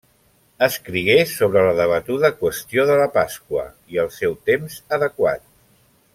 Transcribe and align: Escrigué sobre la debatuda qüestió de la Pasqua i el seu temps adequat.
Escrigué 0.67 1.17
sobre 1.31 1.65
la 1.67 1.75
debatuda 1.81 2.31
qüestió 2.39 2.87
de 2.91 2.95
la 3.01 3.05
Pasqua 3.19 3.67
i 3.97 4.01
el 4.05 4.11
seu 4.19 4.35
temps 4.51 4.81
adequat. 4.99 5.47